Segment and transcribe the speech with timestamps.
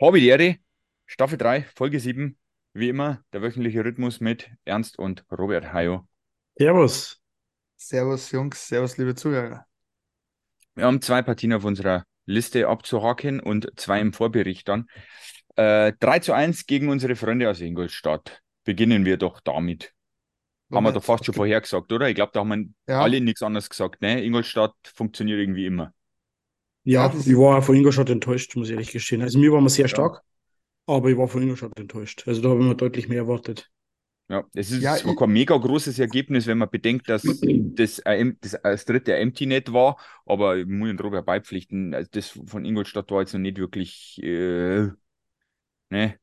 [0.00, 0.56] Habe die Ehre,
[1.06, 2.38] Staffel 3, Folge 7,
[2.72, 6.08] wie immer, der wöchentliche Rhythmus mit Ernst und Robert Hayo.
[6.56, 7.20] Servus.
[7.76, 9.66] Servus, Jungs, servus, liebe Zuhörer.
[10.74, 14.86] Wir haben zwei Partien auf unserer Liste abzuhaken und zwei im Vorbericht dann.
[15.56, 18.40] Äh, 3 zu 1 gegen unsere Freunde aus Ingolstadt.
[18.64, 19.92] Beginnen wir doch damit.
[20.70, 22.08] Haben wir doch fast schon vorhergesagt, oder?
[22.08, 23.02] Ich glaube, da haben wir Ja.
[23.02, 24.00] alle nichts anderes gesagt.
[24.00, 24.22] Ne?
[24.22, 25.92] Ingolstadt funktioniert irgendwie immer.
[26.84, 29.22] Ja, ich war auch von Ingolstadt enttäuscht, muss ich ehrlich gestehen.
[29.22, 30.22] Also mir war man sehr stark,
[30.86, 32.24] aber ich war von Ingolstadt enttäuscht.
[32.26, 33.70] Also da habe ich mir deutlich mehr erwartet.
[34.28, 37.22] Ja, es ist Ja, zwar ich- kein mega großes Ergebnis, wenn man bedenkt, dass
[37.76, 42.08] das, äh, das, das dritte Empty Net war, aber ich muss den Robert beipflichten, also
[42.12, 44.88] das von Ingolstadt war jetzt noch nicht wirklich, äh,
[45.90, 46.16] ne.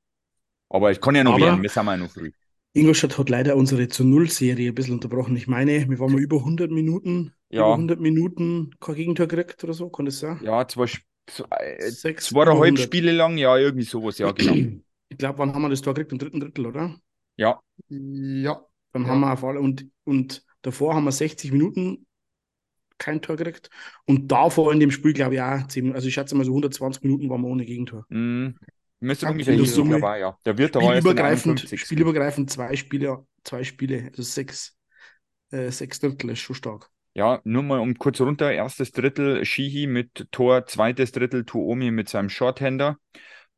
[0.69, 2.31] Aber es kann ja noch Aber- werden, wir sind ja noch früh.
[2.73, 5.35] Ingolstadt hat leider unsere zu Null-Serie ein bisschen unterbrochen.
[5.35, 7.61] Ich meine, wir waren mal über 100 Minuten, Ja.
[7.61, 10.39] über 100 Minuten kein Gegentor gekriegt oder so, kann das sein?
[10.43, 10.87] Ja, zwei,
[11.29, 12.83] so, äh, Sechs, zweieinhalb über 100.
[12.85, 14.53] Spiele lang, ja, irgendwie sowas, ja, genau.
[15.09, 16.11] Ich glaube, wann haben wir das Tor gekriegt?
[16.11, 16.93] Im dritten Drittel, oder?
[17.37, 19.07] Ja, Ja, Dann Ja.
[19.09, 22.05] haben wir auf alle, und, und davor haben wir 60 Minuten
[22.97, 23.69] kein Tor gekriegt.
[24.05, 27.03] Und davor in dem Spiel, glaube ich, auch 10, also ich schätze mal so 120
[27.03, 28.05] Minuten waren wir ohne Gegentor.
[28.09, 28.53] mh,
[28.99, 30.37] müsste ungefähr in der Summe- ich, ja.
[30.45, 31.79] Der war der Spielübergreifend, 51.
[31.85, 34.75] spielübergreifend zwei Spiele, zwei Spiele, also sechs,
[35.51, 36.89] äh, sechs Drittel ist schon stark.
[37.17, 38.51] Ja, nur mal um kurz runter.
[38.51, 42.97] Erstes Drittel Shihi mit Tor, zweites Drittel Tuomi mit seinem Shorthander.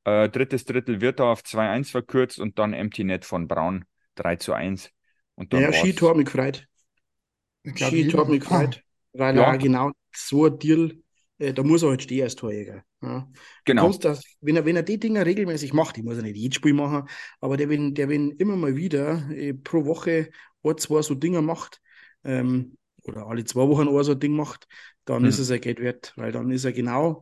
[0.06, 3.84] Äh, drittes Drittel wird er auf 2-1 verkürzt und dann Empty Net von Braun
[4.16, 4.92] 3 zu 1.
[5.36, 6.68] Und dann Ja, mich gefreut.
[7.64, 9.44] ich glaube, Skitor hat mich gefreut, weil Ja.
[9.44, 10.96] er auch genau so ein Deal,
[11.40, 12.86] äh, da muss er halt stehen als Torjäger.
[13.02, 13.30] Ja.
[13.66, 13.92] Genau.
[14.00, 16.74] das, wenn er, wenn er die Dinger regelmäßig macht, ich muss ja nicht jedes Spiel
[16.74, 17.10] machen,
[17.42, 20.30] aber der, wenn, der, wenn immer mal wieder äh, pro Woche
[20.64, 21.82] ein, zwei so Dinger macht,
[22.24, 22.78] ähm,
[23.10, 24.68] oder alle zwei Wochen ein so ein Ding macht,
[25.06, 25.28] dann Mhm.
[25.28, 27.22] ist es sein Geld wert, weil dann ist er genau,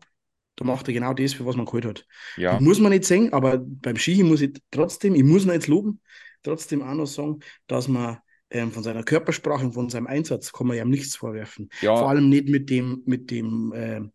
[0.56, 2.06] da macht er genau das, für was man geholt hat.
[2.36, 5.52] Ja, Das muss man nicht sehen, aber beim Skihi muss ich trotzdem, ich muss ihn
[5.52, 6.02] jetzt loben,
[6.44, 8.18] trotzdem auch noch sagen, dass man
[8.50, 11.70] ähm, von seiner Körpersprache und von seinem Einsatz kann man ihm nichts vorwerfen.
[11.94, 14.14] Vor ja, allem nicht mit dem, mit dem ähm,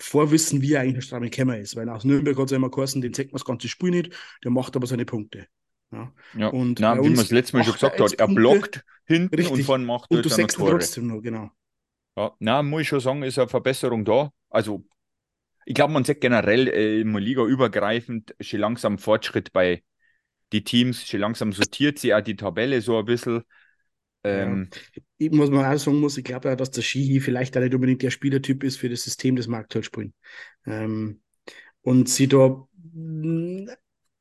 [0.00, 1.76] Vorwissen, wie er eigentlich ein Stramme Kämmer ist.
[1.76, 4.12] Weil aus Nürnberg hat es ja immer geheißen, den zeigt man das ganze Spiel nicht,
[4.44, 5.46] der macht aber seine Punkte.
[5.94, 6.12] Ja.
[6.36, 6.48] ja.
[6.48, 9.38] Und bei wie man uns das letzte Mal schon gesagt hat, er blockt hinten und
[9.38, 9.66] Richtig.
[9.66, 11.50] vorne macht Und du sechst trotzdem noch, genau.
[12.16, 14.30] Ja, na, muss ich schon sagen, ist eine Verbesserung da.
[14.48, 14.84] Also,
[15.66, 19.82] ich glaube, man sieht generell äh, im Liga übergreifend schon langsam Fortschritt bei
[20.52, 23.42] die Teams, schon langsam sortiert sie auch die Tabelle so ein bisschen.
[24.22, 24.68] Ähm,
[25.18, 27.74] Ich, was man auch sagen muss, ich glaube ja, dass der Skihi vielleicht auch nicht
[27.74, 30.14] unbedingt der Spielertyp ist für das System des Markthaltspielen.
[30.66, 31.20] Ähm,
[31.82, 32.66] und sie da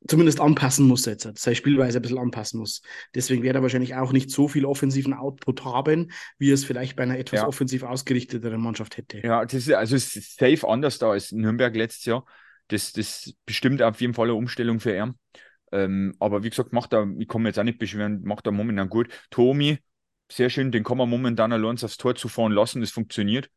[0.07, 2.81] zumindest anpassen muss jetzt, seine Spielweise ein bisschen anpassen muss.
[3.15, 6.95] Deswegen wird er wahrscheinlich auch nicht so viel offensiven Output haben, wie er es vielleicht
[6.95, 7.47] bei einer etwas Ja.
[7.47, 9.19] offensiv ausgerichteteren Mannschaft hätte.
[9.19, 12.25] Ja, das ist, also es ist safe anders da als Nürnberg letztes Jahr.
[12.67, 15.13] Das, das bestimmt auf jeden Fall eine Umstellung für ihn.
[15.71, 18.89] Ähm, aber wie gesagt, macht er, ich mich jetzt auch nicht beschweren, macht er momentan
[18.89, 19.09] gut.
[19.31, 19.79] Tomi,
[20.31, 23.49] sehr schön, den kann man momentan allein aufs Tor zufahren lassen, das funktioniert.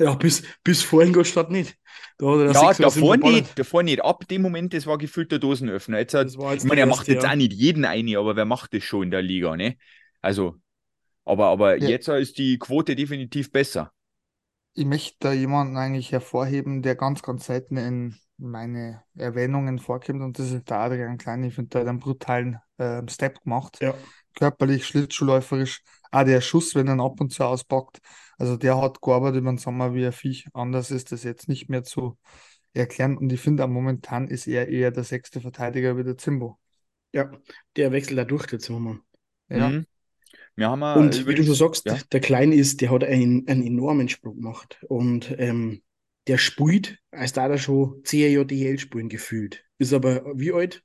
[0.00, 1.78] Ja, bis, bis vor Ingolstadt nicht.
[2.18, 4.02] Da hat er Ja, davor nicht, davor nicht.
[4.02, 5.98] Ab dem Moment, das war gefühlt der Dosenöffner.
[5.98, 7.26] Jetzt hat, Das war jetzt ich meine, er macht erste, jetzt ja.
[7.26, 9.76] auch nicht jeden eine, aber wer macht das schon in der Liga, ne?
[10.20, 10.56] Also,
[11.24, 11.90] aber, aber Ja.
[11.90, 13.92] jetzt ist die Quote definitiv besser.
[14.74, 20.38] Ich möchte da jemanden eigentlich hervorheben, der ganz, ganz selten in meine Erwähnungen vorkommt und
[20.38, 21.44] das ist der Adrian Klein.
[21.44, 23.80] Ich finde, der hat einen brutalen ähm, Step gemacht.
[23.80, 23.94] Ja.
[24.34, 28.00] Körperlich, schlittschuhläuferisch, auch der Schuss, wenn er ihn ab und zu auspackt.
[28.38, 30.46] Also der hat gearbeitet über den Sommer wie ein Viech.
[30.54, 32.16] Anders ist das jetzt nicht mehr zu
[32.72, 36.58] erklären und ich finde auch momentan ist er eher der sechste Verteidiger wie der Zimbo.
[37.12, 37.30] Ja,
[37.76, 39.02] der wechselt da durch jetzt momentan.
[39.48, 39.68] Ja.
[39.68, 39.86] Mhm.
[40.56, 41.98] Wir haben Und wie du schon sagst, ja.
[42.12, 44.84] der Kleine ist, der hat einen, einen enormen Sprung gemacht.
[44.88, 45.82] Und ähm,
[46.26, 49.64] der spielt, als da er schon 10 Jahre DL spielen gefühlt.
[49.78, 50.82] Ist aber wie alt?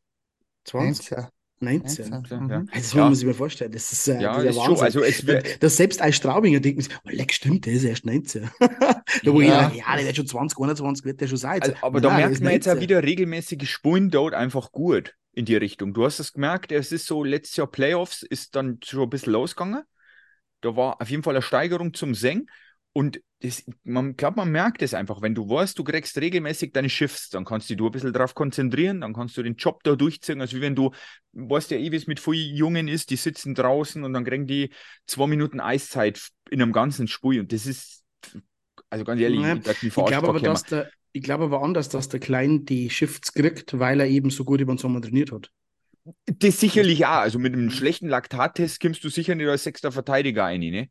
[0.63, 1.11] 20?
[1.11, 1.34] 19.
[1.59, 2.09] 19?
[2.09, 2.49] 19.
[2.49, 2.59] Ja.
[2.59, 2.69] Mhm.
[2.71, 3.01] Also das Ja.
[3.01, 3.71] muss man sich mal vorstellen.
[3.71, 4.85] Das ist, äh, Ja, das ist ein schon, Wahnsinn.
[4.85, 8.05] also es wird, dass, selbst als Straubinger denkt man oh, leck, stimmt, der ist erst
[8.05, 8.49] 19.
[8.59, 9.69] da wo Ja.
[9.69, 11.61] jeder ja, der wird schon 20, 21, wird der schon sein.
[11.61, 12.81] Also, aber Nein, da merkt man jetzt auch 19.
[12.81, 15.93] wieder regelmäßige Spulen dort einfach gut in die Richtung.
[15.93, 19.33] Du hast es gemerkt, es ist so letztes Jahr Playoffs, ist dann schon ein bisschen
[19.33, 19.83] losgegangen.
[20.61, 22.47] Da war auf jeden Fall eine Steigerung zum Seng.
[22.93, 25.21] Und das, man glaube, man merkt es einfach.
[25.21, 28.33] Wenn du weißt, du kriegst regelmäßig deine Shifts, dann kannst du dich ein bisschen darauf
[28.33, 30.41] konzentrieren, dann kannst du den Job da durchziehen.
[30.41, 30.91] Also wie wenn du,
[31.33, 34.47] weißt ja eh, wie es mit vielen Jungen ist, die sitzen draußen und dann kriegen
[34.47, 34.71] die
[35.05, 37.41] zwei Minuten Eiszeit in einem ganzen Spiel.
[37.41, 38.03] Und das ist,
[38.89, 42.09] also ganz ehrlich, Naja, ich Ich glaube aber, dass der, ich glaube aber anders, dass
[42.09, 45.51] der Klein die Shifts kriegt, weil er eben so gut über den Sommer trainiert hat.
[46.25, 47.19] Das sicherlich auch.
[47.19, 50.89] Also mit einem schlechten Laktattest kommst du sicher nicht als sechster Verteidiger rein, ne?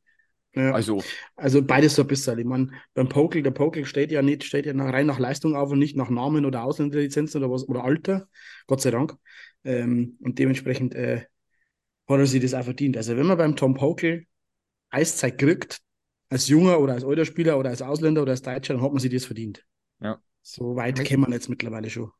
[0.54, 0.72] Ja.
[0.72, 1.02] Also,
[1.36, 2.38] Also beides so ein bisschen.
[2.38, 5.56] Ich meine, beim Pokel, der Pokel steht ja nicht, steht ja nach, rein nach Leistung
[5.56, 8.28] auf und nicht nach Namen oder Ausländerlizenzen oder was oder Alter,
[8.66, 9.16] Gott sei Dank.
[9.64, 11.26] Ähm, und dementsprechend äh,
[12.06, 12.96] hat er sich das auch verdient.
[12.96, 14.26] Also wenn man beim Tom Pokel
[14.90, 15.80] Eiszeit kriegt,
[16.28, 19.00] als junger oder als alter Spieler oder als Ausländer oder als Deutscher, dann hat man
[19.00, 19.64] sich das verdient.
[20.00, 20.20] Ja.
[20.42, 22.10] So weit kämen wir jetzt mittlerweile schon.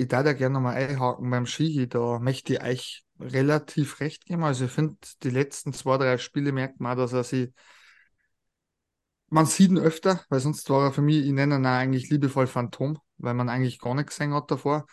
[0.00, 4.44] Ich darf da gerne nochmal einhaken beim Skihi, da möchte ich euch relativ recht geben.
[4.44, 7.52] Also ich finde, die letzten zwei, drei Spiele merkt man, auch, dass er sie,
[9.28, 12.10] man sieht ihn öfter, weil sonst war er für mich, ich nenne ihn auch eigentlich
[12.10, 14.86] liebevoll Phantom, weil man eigentlich gar nicht gesehen hat davor.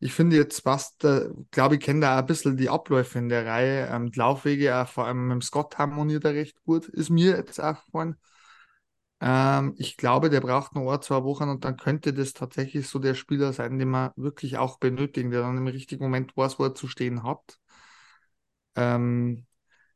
[0.00, 3.28] Ich finde jetzt passt, äh, glaube ich, kennt er auch ein bisschen die Abläufe in
[3.28, 3.88] der Reihe.
[3.88, 7.36] Ähm, die Laufwege, auch vor allem mit dem Scott harmoniert er recht gut, ist mir
[7.36, 8.16] jetzt aufgefallen.
[9.20, 12.98] Ähm, ich glaube, der braucht noch ein, zwei Wochen und dann könnte das tatsächlich so
[12.98, 16.64] der Spieler sein, den man wirklich auch benötigen, der dann im richtigen Moment weiß, wo
[16.64, 17.58] er zu stehen hat.
[18.76, 19.46] Ähm,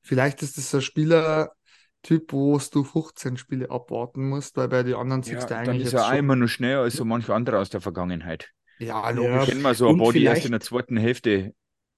[0.02, 5.22] vielleicht ist das ein Spielertyp, wo du 15 Spiele abwarten musst, weil bei den anderen
[5.24, 6.18] ja, siehst du dann eigentlich ist jetzt er auch schon.
[6.18, 8.50] immer noch schneller als so manche andere aus der Vergangenheit.
[8.78, 9.46] Ja, Ja, logisch.
[9.46, 11.54] Kennen wir so ein paar, die erst in der zweiten Hälfte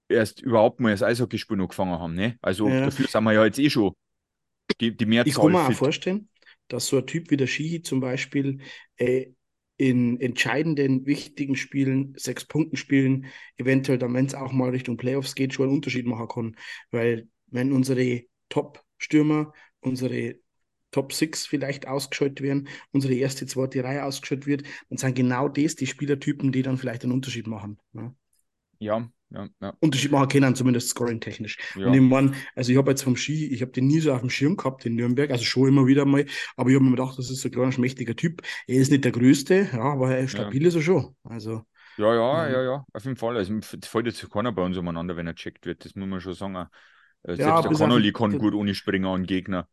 [0.08, 2.14] erst überhaupt mal das Eishockeyspiel angefangen haben.
[2.14, 2.38] Ne?
[2.42, 2.82] Also Ja.
[2.82, 3.94] dafür sind wir ja jetzt eh schon
[4.80, 5.74] die, die Ich Mehrzahl kann mir auch fit.
[5.74, 6.28] vorstellen,
[6.68, 8.58] dass so ein Typ wie der Shihi zum Beispiel
[8.96, 9.26] äh,
[9.76, 13.26] in entscheidenden, wichtigen Spielen, sechs Punkten Spielen,
[13.56, 16.56] eventuell dann, wenn es auch mal Richtung Playoffs geht, schon einen Unterschied machen kann.
[16.90, 20.36] Weil wenn unsere Top-Stürmer, unsere
[20.92, 25.74] Top Six vielleicht ausgeschaltet werden, unsere erste, zweite Reihe ausgeschaltet wird, dann sind genau das
[25.74, 27.78] die Spielertypen, die dann vielleicht einen Unterschied machen.
[27.92, 28.14] Ne?
[28.78, 29.74] Ja, ja, ja.
[29.80, 31.58] Unterschied machen können, zumindest scoring-technisch.
[31.76, 31.86] ja.
[31.88, 34.20] Und ich meine, also ich habe jetzt vom Ski, ich habe den nie so auf
[34.20, 36.24] dem Schirm gehabt in Nürnberg, also schon immer wieder mal,
[36.56, 38.42] aber ich habe mir gedacht, das ist so ein kleiner, schmächtiger Typ.
[38.66, 41.16] Er ist nicht der Größte, ja, aber er stabil ist er schon.
[41.24, 41.62] Also,
[41.96, 43.36] Ja, ja, ja, ja, auf jeden Fall.
[43.36, 45.84] Also fällt jetzt keiner bei uns umeinander, wenn er checkt wird.
[45.84, 46.56] Das muss man schon sagen.
[46.56, 46.66] Äh,
[47.36, 49.68] Selbst Ja, der Connolly kann der- gut ohne Springer an Gegner.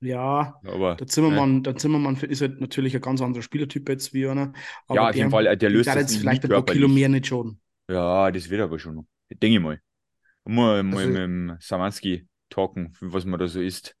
[0.00, 4.26] ja, Aber der Zimmermann, der Zimmermann ist halt natürlich ein ganz anderer Spielertyp jetzt wie
[4.26, 4.52] einer.
[4.88, 6.64] Aber Ja, auf jeden Fall, äh, der löst das jetzt vielleicht ein paar.
[6.64, 7.60] Kilo mehr nicht schaden.
[7.88, 9.06] Ja, das wird aber schon noch.
[9.30, 9.80] Denke ich mal.
[10.44, 13.96] Mal, mal Also- mit dem Samanski talken, was man da so ist.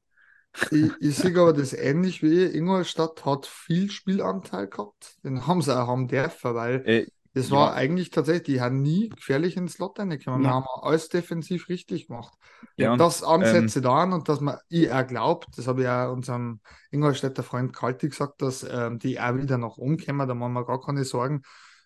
[0.70, 5.16] Ich, ich sehe aber das ähnlich wie Ingolstadt hat viel Spielanteil gehabt.
[5.24, 7.56] Den haben sie auch haben dürfen, weil Äh, das ja.
[7.56, 10.40] war eigentlich tatsächlich, die haben nie gefährlich ins Slot reingekommen.
[10.40, 10.54] Wir Nein.
[10.54, 12.32] haben alles defensiv richtig gemacht.
[12.76, 15.88] ja, und, das Ansätze da an und dass man, ich auch glaubt, das habe ich
[15.88, 16.60] auch unserem
[16.90, 20.64] Ingolstädter Freund Kalti gesagt, dass ähm, die auch wieder nach oben kommen, da machen wir
[20.64, 21.42] gar keine Sorgen.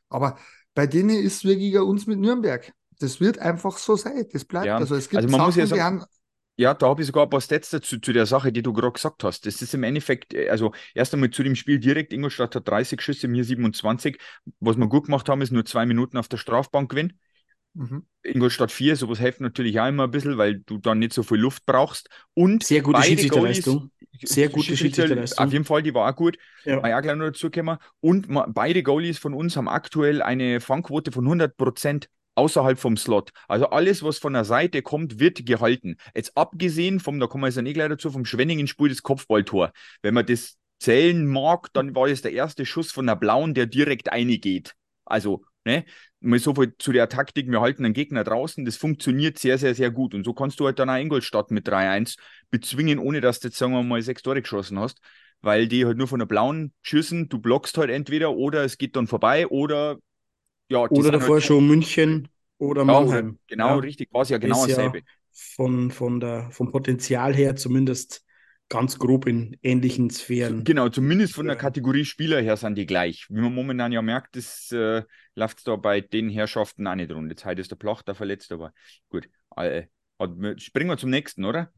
[0.08, 0.36] Aber
[0.74, 2.72] bei denen ist wirklich uns mit Nürnberg.
[2.98, 4.26] Das wird einfach so sein.
[4.32, 4.66] Das bleibt.
[4.66, 6.04] Ja, Also es gibt also man muss ja Sachen, sagen-
[6.56, 8.92] Ja, da habe ich sogar ein paar Stats dazu, zu der Sache, die du gerade
[8.92, 9.46] gesagt hast.
[9.46, 13.00] Das ist im Endeffekt, äh, also erst einmal zu dem Spiel direkt, Ingolstadt hat 30
[13.00, 14.18] Schüsse, mir 27.
[14.60, 17.18] Was wir gut gemacht haben, ist nur zwei Minuten auf der Strafbank gewinnen.
[17.74, 18.04] Mhm.
[18.22, 21.38] Ingolstadt 4, sowas hilft natürlich auch immer ein bisschen, weil du dann nicht so viel
[21.38, 22.08] Luft brauchst.
[22.34, 23.90] Und Sehr gute Schiedsrichterleistung.
[24.12, 25.46] Goalies- Sehr gute Schiedsrichterleistung.
[25.46, 26.36] Auf jeden Fall, die war auch gut.
[26.64, 26.80] Ja.
[26.80, 27.78] Mal auch gleich noch dazu kommen.
[28.00, 33.30] Und beide Goalies von uns haben aktuell eine Fangquote von 100% außerhalb vom Slot.
[33.48, 35.96] Also alles, was von der Seite kommt, wird gehalten.
[36.14, 39.72] Jetzt abgesehen vom, da kommen wir jetzt nicht gleich dazu, vom Schwenningen-Spiel das Kopfballtor.
[40.02, 43.66] Wenn man das zählen mag, dann war es der erste Schuss von der Blauen, der
[43.66, 44.74] direkt eingeht.
[45.04, 45.84] Also, ne,
[46.20, 49.74] mal so viel zu der Taktik, wir halten einen Gegner draußen, das funktioniert sehr, sehr,
[49.74, 50.14] sehr gut.
[50.14, 52.16] Und so kannst du halt dann auch Ingolstadt mit 3-1
[52.50, 55.00] bezwingen, ohne dass du jetzt, sagen wir mal, sechs Tore geschossen hast
[55.42, 57.30] weil die halt nur von der blauen schießen.
[57.30, 59.96] Du blockst halt entweder oder es geht dann vorbei oder
[60.70, 63.38] ja, Oder davor halt schon München oder ja, Mannheim.
[63.46, 63.78] genau, Ja.
[63.78, 65.02] richtig, war es ja genau ist ja dasselbe.
[65.32, 68.24] von, von der, vom Potenzial her zumindest
[68.70, 70.64] ganz grob in ähnlichen Sphären.
[70.64, 71.56] Genau, zumindest von der.
[71.56, 73.26] Kategorie Spieler her sind die gleich.
[73.28, 75.02] Wie man momentan ja merkt, das äh,
[75.34, 77.30] läuft da bei den Herrschaften auch nicht rund.
[77.30, 78.72] Jetzt heute ist der Plachter verletzt, aber
[79.10, 79.28] gut.
[79.56, 79.88] Äh,
[80.56, 81.70] springen wir zum nächsten, oder?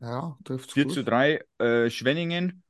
[0.00, 2.62] Ja, trifft 4 zu 3, äh, Schwenningen.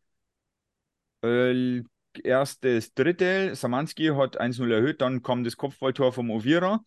[1.22, 1.82] Äh,
[2.24, 6.80] erstes Drittel, Samanski hat 1-0 erhöht, dann kam das Kopfballtor vom Ovira.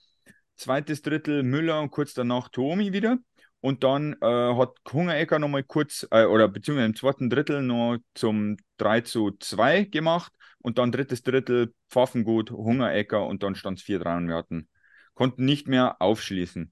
[0.56, 3.18] Zweites Drittel Müller und kurz danach Tomi wieder.
[3.66, 8.58] Und dann äh, hat Hungerecker nochmal kurz, äh, oder beziehungsweise im zweiten Drittel noch zum
[8.78, 10.32] 3 zu 2 gemacht.
[10.60, 14.68] Und dann drittes Drittel Pfaffengut, Hungerecker und dann stand es 4-3 und wir hatten,
[15.16, 16.72] konnten nicht mehr aufschließen.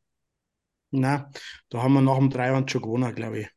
[0.91, 1.31] Na,
[1.69, 3.47] da haben wir nach dem Dreiwand schon gewonnen, glaube ich.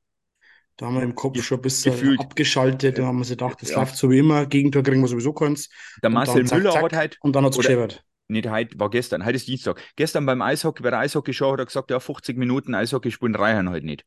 [0.78, 2.20] Da haben wir im Kopf schon ein bisschen gefühlt.
[2.20, 2.98] abgeschaltet.
[2.98, 3.80] Da haben wir sich gedacht, das Ja.
[3.80, 4.46] läuft so wie immer.
[4.46, 5.68] Gegentor kriegen wir sowieso keins.
[6.02, 6.82] Der Marcel dann zack, Müller zack.
[6.84, 7.88] hat halt Und dann hat es Oder-
[8.28, 9.80] nicht heute, war gestern, heute ist Dienstag.
[9.96, 13.70] Gestern beim Eishockey, bei der Eishockey-Show hat er gesagt, ja, 50 Minuten Eishockey spielen reichen
[13.70, 14.04] halt nicht.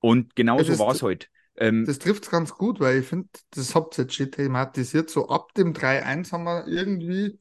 [0.00, 1.30] Und genau so war es halt.
[1.56, 5.10] Ähm, Das trifft es ganz gut, weil ich finde, das habt ihr jetzt schon thematisiert.
[5.10, 7.38] So ab dem 3-1 haben wir irgendwie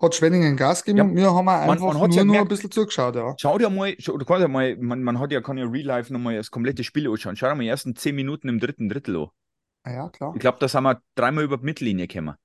[0.00, 2.46] hat Schwenningen Gas gegeben Ja, wir haben auch man einfach hat's nur ja noch ein
[2.46, 2.48] gemerkt.
[2.48, 3.36] bisschen zugeschaut, ja.
[3.36, 5.86] Schau dir mal, schau, du kannst ja mal, man, man hat ja, kann ja Real
[5.86, 7.36] Life nochmal das komplette Spiel anschauen.
[7.36, 9.28] Schau dir mal die ersten 10 Minuten im dritten Drittel an.
[9.84, 10.34] Ah Ja, klar.
[10.34, 12.36] Ich glaube, da sind wir dreimal über die Mittellinie gekommen.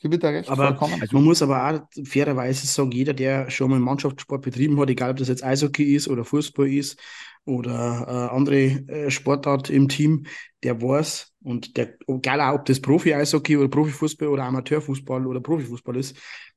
[0.00, 1.00] Gib dir recht, Aber vollkommen.
[1.00, 5.10] Also- man muss aber auch fairerweise sagen, jeder, der schon mal Mannschaftssport betrieben hat, egal
[5.10, 6.98] ob das jetzt Eishockey ist oder Fußball ist
[7.44, 10.24] oder äh, andere äh, Sportart im Team,
[10.62, 15.96] der weiß und der, egal auch, ob das Profi-Eishockey oder Profifußball oder Amateurfußball oder Profifußball
[15.96, 16.16] ist,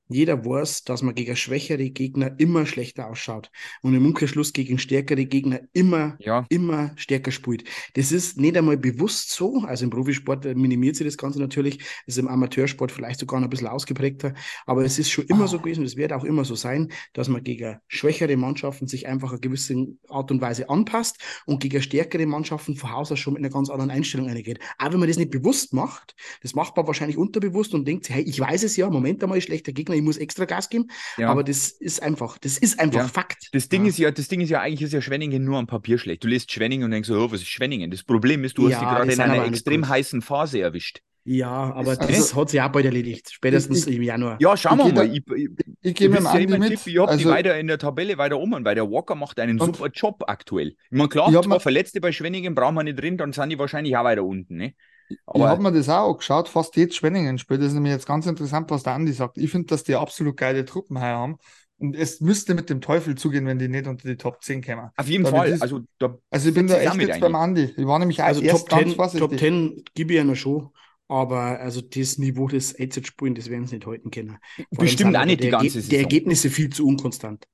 [0.09, 3.49] jeder weiß, dass man gegen schwächere Gegner immer schlechter ausschaut
[3.81, 7.63] und im Umkehrschluss gegen stärkere Gegner immer Ja, immer stärker spielt.
[7.95, 9.63] Das ist nicht einmal bewusst so.
[9.65, 11.79] Also im Profisport äh, minimiert sich das Ganze natürlich.
[12.05, 14.33] Ist im Amateursport vielleicht sogar noch ein bisschen ausgeprägter.
[14.65, 17.29] Aber es ist schon immer so gewesen und es wird auch immer so sein, dass
[17.29, 22.25] man gegen schwächere Mannschaften sich einfach eine gewisse Art und Weise anpasst und gegen stärkere
[22.25, 24.59] Mannschaften von Haus aus schon mit einer ganz anderen Einstellung eingeht.
[24.77, 28.15] Auch wenn man das nicht bewusst macht, das macht man wahrscheinlich unterbewusst und denkt sich,
[28.15, 30.87] hey, ich weiß es ja, Moment einmal, schlechter Gegner, ich muss extra Gas geben.
[31.17, 31.29] ja.
[31.29, 33.07] Aber das ist einfach, das ist einfach Ja.
[33.07, 33.49] Fakt.
[33.53, 33.89] Das Ding Ja.
[33.89, 36.23] ist ja, das Ding ist ja eigentlich ist ja Schwenningen nur am Papier schlecht.
[36.23, 37.89] Du liest Schwenningen und denkst so, oh, was ist Schwenningen?
[37.91, 39.89] Das Problem ist, du Ja, hast dich gerade die in einer extrem gut.
[39.89, 40.99] heißen Phase erwischt.
[41.25, 43.29] Ja, aber Also- das hat sich auch bald erledigt.
[43.31, 44.37] Spätestens Ich- im Januar.
[44.41, 45.07] Ja, schauen Ich wir mal.
[45.07, 45.49] da- Ich, ich,
[45.81, 46.69] Ich ja Andi immer mit.
[46.69, 49.39] Tipp, ich habe die Also, weiter in der Tabelle weiter um, weil der Walker macht
[49.39, 50.69] einen super Job aktuell.
[50.69, 53.49] Ich meine, klar, Ich zwei mir- Verletzte bei Schwenningen brauchen wir nicht drin, dann sind
[53.51, 54.57] die wahrscheinlich auch weiter unten.
[54.57, 54.73] Ne?
[55.13, 57.61] Ich Aber habe mir das auch angeschaut, fast jedes Schwenningen spielt.
[57.61, 59.37] Das ist nämlich jetzt ganz interessant, was der Andi sagt.
[59.37, 61.37] Ich finde, dass die absolut geile Truppen hier haben.
[61.77, 64.89] Und es müsste mit dem Teufel zugehen, wenn die nicht unter die Top 10 kommen.
[64.95, 67.35] auf jeden Da Fall, es- also da Also ich bin da ich echt jetzt beim
[67.35, 67.73] Andi.
[67.75, 69.29] Ich war nämlich Also erst Top ganz 10, vorsichtig.
[69.29, 70.69] Top 10 gebe ich ja noch schon.
[71.09, 74.37] Aber also das Niveau des spielen, das werden sie nicht halten können.
[74.73, 75.99] Vor bestimmt auch nicht die ganze Erge- Die Saison.
[75.99, 77.45] Ergebnisse viel zu unkonstant.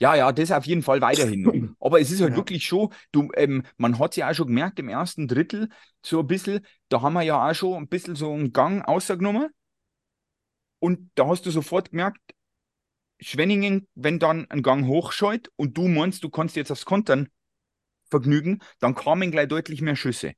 [0.00, 1.44] Ja, ja, das auf jeden Fall weiterhin.
[1.88, 2.36] Aber es ist halt Ja.
[2.36, 5.70] wirklich schon, du, ähm, man hat ja auch schon gemerkt, im ersten Drittel
[6.04, 9.48] so ein bisschen, da haben wir ja auch schon ein bisschen so einen Gang ausgenommen.
[10.80, 12.20] Und da hast du sofort gemerkt,
[13.20, 17.30] Schwenningen, wenn dann ein Gang hochscheut und du meinst, du kannst jetzt aufs Kontern
[18.10, 20.34] vergnügen, dann kamen gleich deutlich mehr Schüsse.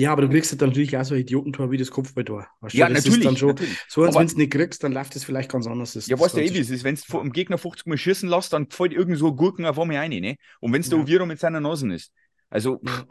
[0.00, 2.46] Ja, aber du kriegst halt natürlich auch so ein Idiotentor wie das Kopfballtor.
[2.60, 3.18] Weißt du, Ja, das natürlich.
[3.18, 3.78] Ist dann schon, natürlich.
[3.88, 5.94] so als wenn du es nicht kriegst, dann läuft es vielleicht ganz anders.
[5.94, 6.84] Das, Ja, das weißt du eh, es ist.
[6.84, 9.66] Wenn du vor dem Gegner 50 Mal schießen lässt, dann fällt irgend so ein Gurken
[9.66, 10.36] auf einmal rein, ne?
[10.60, 11.04] Und wenn es der Ja.
[11.04, 12.12] Oviedo mit seiner Nase ist.
[12.48, 13.04] Also, Ja.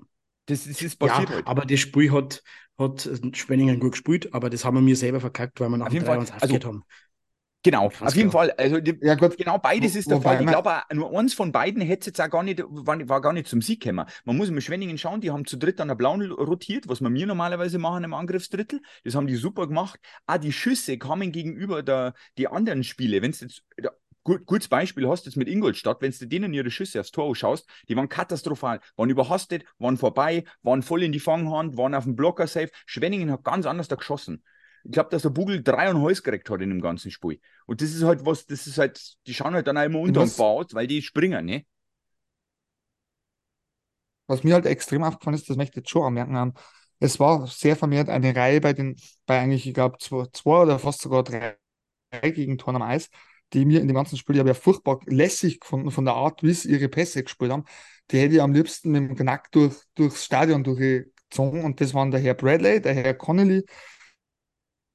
[0.45, 1.47] das, ist- das ist Ja, passiert halt.
[1.47, 2.41] aber das Spiel hat,
[2.77, 5.91] hat Schwenningen gut gespielt, aber das haben wir mir selber verkackt, weil wir nach Auf
[5.91, 6.19] dem jeden 3 Fall.
[6.19, 6.83] uns Also, haben.
[7.67, 8.47] Genau, auf jeden klar.
[8.47, 8.51] Fall.
[8.57, 9.37] Also, Ja, gut.
[9.37, 10.41] genau beides ist der wobei Fall.
[10.41, 13.47] Ich glaube, nur eins von beiden hätte jetzt auch gar nicht, war, war gar nicht
[13.47, 14.05] zum Sieg gekommen.
[14.23, 17.09] Man muss mit Schwenningen schauen, die haben zu dritt an der Blauen rotiert, was wir
[17.09, 18.81] mir normalerweise machen im Angriffsdrittel.
[19.03, 19.99] Das haben die super gemacht.
[20.25, 23.21] Auch die Schüsse kamen gegenüber der, die anderen Spiele.
[23.21, 23.63] Wenn es jetzt,
[24.23, 27.35] gut, gutes Beispiel hast du jetzt mit Ingolstadt, wenn du denen ihre Schüsse aufs Tor
[27.35, 32.05] schaust, die waren katastrophal, waren überhastet, waren vorbei, waren voll in die Fanghand, waren auf
[32.05, 32.69] dem Blocker safe.
[32.85, 34.43] Schwenningen hat ganz anders da geschossen.
[34.87, 37.41] Ich glaube, dass der Bugel drei und Hals gekriegt hat in dem ganzen Spiel.
[37.65, 40.47] Und das ist halt was, das ist halt, die schauen halt dann auch immer undankbar
[40.47, 41.65] aus, weil die springen, ne?
[44.27, 46.53] Was mir halt extrem aufgefallen ist, das möchte ich jetzt schon anmerken haben,
[46.99, 50.79] es war sehr vermehrt eine Reihe bei den, bei eigentlich, ich glaube, zwei, zwei oder
[50.79, 51.57] fast sogar drei,
[52.11, 53.09] drei Gegentoren am Eis,
[53.53, 56.43] die mir in dem ganzen Spiel, ich habe ja furchtbar lässig gefunden von der Art,
[56.43, 57.65] wie sie ihre Pässe gespielt haben.
[58.11, 62.11] Die hätte ich am liebsten mit dem Knack durch, durchs Stadion durchgezogen und das waren
[62.11, 63.65] der Herr Bradley, der Herr Connolly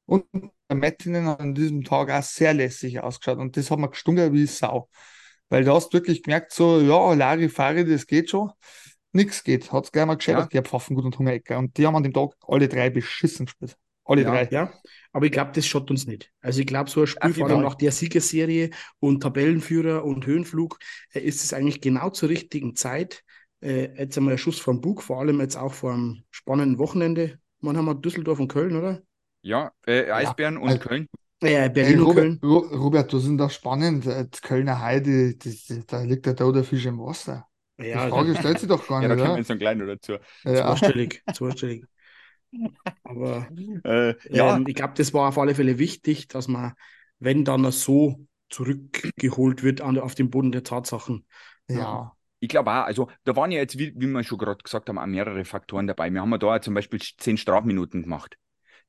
[0.06, 0.24] und
[0.68, 4.46] der Mettinen an diesem Tag auch sehr lässig ausgeschaut und das hat mir gestunken wie
[4.46, 4.88] Sau.
[5.48, 8.50] Weil da hast du wirklich gemerkt, so, ja, Larifari, das geht schon.
[9.12, 9.70] Nix geht.
[9.70, 11.58] Hat's gleich mal gescheitert, die Pfaffengut und Hungerecker.
[11.58, 13.76] Und die haben an dem Tag alle drei beschissen gespielt.
[14.04, 14.30] Alle Ja.
[14.30, 14.48] drei.
[14.50, 14.72] Ja,
[15.12, 16.32] aber ich glaube, das schaut uns nicht.
[16.40, 20.78] Also ich glaube, so ein Spiel, vor allem nach der Siegesserie und Tabellenführer und Höhenflug,
[21.12, 23.22] äh, ist es eigentlich genau zur richtigen Zeit.
[23.60, 27.38] Äh, jetzt einmal ein Schuss vom Bug, vor allem jetzt auch vor einem spannenden Wochenende.
[27.60, 29.02] Wann haben wir Düsseldorf und Köln, oder?
[29.42, 31.04] Ja, äh, Eisbären und also- Köln.
[31.04, 31.06] Äh,
[31.44, 32.38] Hey, Berlin und Köln.
[32.42, 34.06] Robert, Ro- Robert, du sind da spannend.
[34.06, 37.48] Äh, Die Kölner Heide, das, das, da liegt der tote Fisch im Wasser.
[37.80, 39.38] Die Ja, Frage stellt sich doch gar Ja, da nicht, kommen wir oder?
[39.40, 40.12] jetzt noch gleich noch dazu.
[40.44, 40.76] Ja.
[40.76, 41.84] zweistellig, zweistellig.
[43.02, 43.48] Aber
[43.84, 46.74] Äh, ja, ähm, ich glaube, das war auf alle Fälle wichtig, dass man,
[47.18, 51.26] wenn dann so zurückgeholt wird an, auf den Boden der Tatsachen.
[51.68, 52.12] Ja.
[52.40, 54.98] ich glaube auch, also da waren ja jetzt, wie, wie wir schon gerade gesagt haben,
[54.98, 56.10] auch mehrere Faktoren dabei.
[56.12, 58.36] Wir haben ja da zum Beispiel zehn Strafminuten gemacht.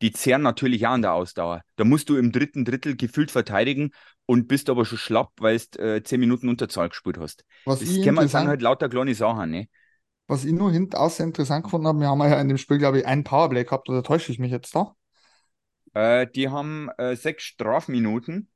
[0.03, 1.63] Die zehren natürlich auch an der Ausdauer.
[1.77, 3.91] Da musst du im dritten Drittel gefühlt verteidigen
[4.27, 7.45] und bist aber schon schlapp, weil du äh, zehn Minuten Unterzahl gespielt hast.
[7.65, 9.69] Was Das kann man sagen, halt lauter kleine Sachen, ne?
[10.27, 13.00] was ich nur hinten außer interessant gefunden habe, wir haben ja in dem Spiel, glaube
[13.00, 14.95] ich, ein Powerplay gehabt, oder täusche ich mich jetzt da?
[15.93, 18.50] Äh, die haben äh, sechs Strafminuten,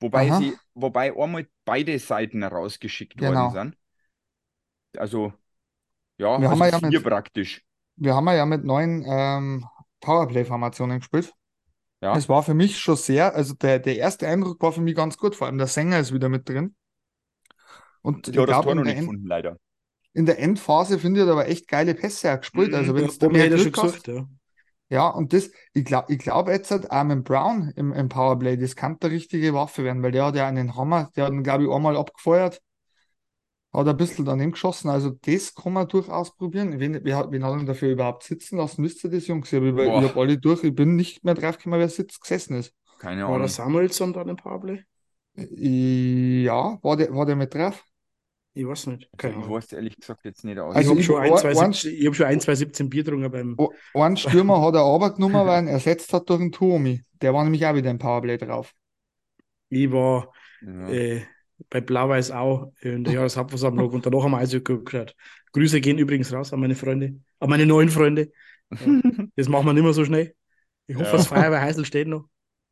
[0.00, 0.32] wobei Aha.
[0.32, 3.24] sie, wobei einmal beide Seiten rausgeschickt Genau.
[3.24, 3.76] worden sind.
[4.98, 5.32] Also,
[6.18, 7.64] ja, Wir haben also ja vier mit- praktisch.
[7.96, 9.66] Wir haben ja mit neuen ähm,
[10.04, 11.34] Powerplay-Formationen gespielt.
[12.00, 12.20] Ja.
[12.20, 15.18] Es war für mich schon sehr, also der, der erste Eindruck war für mich ganz
[15.18, 16.76] gut, vor allem der Sänger ist wieder mit drin.
[18.02, 19.58] Und Ich ich habe das glaube, Tor in, noch der nicht End, gefunden, leider.
[20.12, 22.74] in der Endphase finde ich, er aber echt geile Pässe auch gespielt.
[22.74, 24.26] Also, wenn Ja, du da Bobby mehr hätte schon Glück hast, gesagt, ja.
[24.90, 28.76] ja, und das, ich glaube, ich glaub jetzt hat Armin Brown im, im Powerplay, das
[28.76, 31.64] kann der richtige Waffe werden, weil der hat ja einen Hammer, der hat ihn, glaube
[31.64, 32.62] ich, einmal abgefeuert,
[33.74, 36.78] hat ein bisschen daneben geschossen, also das kann man durchaus probieren.
[36.78, 38.82] Wen, wer, hat- wen hat ihn dafür überhaupt sitzen lassen?
[38.84, 39.52] Wisst ihr das, Jungs?
[39.52, 42.72] Ich habe hab alle durch, ich bin nicht mehr drauf gekommen, wer sitzt gesessen ist.
[43.00, 43.40] Keine War Ahnung.
[43.40, 44.82] der Samuelsson da im Powerplay?
[45.36, 47.84] Ja, war der, war der mit drauf?
[48.56, 49.08] Ich weiß nicht.
[49.16, 50.72] Keine ich weiß ehrlich gesagt jetzt nicht aus.
[50.74, 53.02] Ich Also habe ich- schon, ein, zwei, ein- ich hab schon ein, zwei 17 Bier
[53.02, 53.56] getrunken beim.
[53.94, 57.02] Einen Stürmer hat er aber genommen, weil er ersetzt hat durch einen Tuomi.
[57.20, 58.72] Der war nämlich auch wieder im Powerplay drauf.
[59.70, 60.88] Ich war ja.
[60.88, 61.22] äh,
[61.70, 65.14] bei Blau-Weiß auch in der Jahreshauptversammlung und danach haben wir Eishockey geschaut.
[65.52, 68.32] Grüße gehen übrigens raus an meine Freunde, an meine neuen Freunde.
[68.78, 68.88] Ja,
[69.36, 70.34] das machen wir nicht mehr so schnell.
[70.86, 71.16] Ich hoffe, Ja.
[71.16, 72.28] das Feuerwehr Heisel steht noch.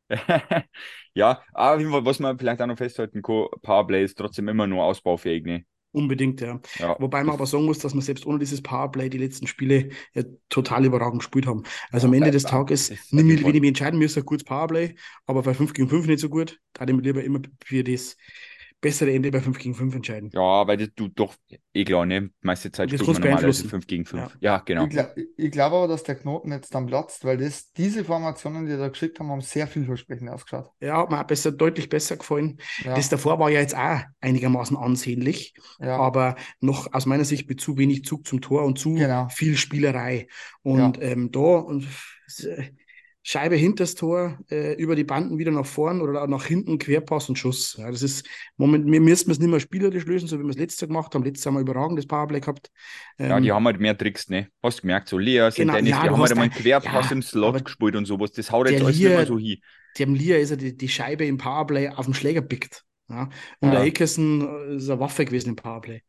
[1.15, 5.43] ja, aber was man vielleicht auch noch festhalten kann, Powerplay ist trotzdem immer nur ausbaufähig,
[5.45, 5.65] ne?
[5.91, 6.59] Unbedingt, ja.
[6.79, 6.97] Ja.
[6.97, 10.23] Wobei man aber sagen muss, dass wir selbst ohne dieses Powerplay die letzten Spiele ja,
[10.49, 11.63] total überragend gespielt haben.
[11.91, 14.95] Also am Ende des Ja, Tages, nicht mehr, wenn ich mich entscheiden müsste, gutes Powerplay,
[15.27, 16.59] aber bei 5 gegen 5 nicht so gut.
[16.73, 18.17] Da hätte ich mich lieber immer für das
[18.83, 20.29] bessere Ende bei 5 gegen 5 entscheiden.
[20.33, 21.35] Ja, weil das, du doch,
[21.73, 22.29] eh klar, ne?
[22.41, 23.69] Meiste Zeit spielt man normalerweise beeinflussen.
[23.69, 24.37] 5 gegen 5.
[24.41, 24.83] Ja, genau.
[24.85, 28.65] Ich, glaub, ich glaube aber, dass der Knoten jetzt dann platzt, weil das, diese Formationen,
[28.65, 30.69] die da geschickt haben, haben sehr vielversprechend ausgeschaut.
[30.81, 32.57] Ja, hat mir auch besser, deutlich besser gefallen.
[32.83, 35.97] Ja, Das davor war ja jetzt auch einigermaßen ansehnlich, ja.
[35.97, 39.27] aber noch aus meiner Sicht mit zu wenig Zug zum Tor und zu Genau.
[39.29, 40.27] viel Spielerei.
[40.61, 41.85] Und ähm, da und,
[42.45, 42.71] äh,
[43.25, 47.37] Scheibe hinters Tor, äh, über die Banden wieder nach vorn oder nach hinten, Querpass und
[47.37, 47.77] Schuss.
[47.77, 48.27] Ja, das ist,
[48.57, 51.15] Moment, wir müssen es nicht mehr spielerisch lösen, so wie wir es letztes Jahr gemacht
[51.15, 51.23] haben.
[51.23, 52.69] Letztes Jahr haben wir überragendes Powerplay gehabt.
[53.17, 54.49] Ja, Ähm, die haben halt mehr Tricks, ne?
[54.61, 55.57] Hast du gemerkt, so Lea, St.
[55.59, 58.05] Genau, Dennis, ja, die haben halt einmal einen ein- Querpass ja, im Slot gespielt und
[58.05, 58.31] sowas.
[58.33, 59.57] Das haut jetzt alles nicht mehr so hin.
[59.97, 62.83] dem Lier ist er die, die Scheibe im Powerplay auf den Schläger pickt.
[63.09, 63.29] Ja?
[63.59, 63.75] Und Ja.
[63.75, 66.01] der Eckerson ist eine Waffe gewesen im Powerplay.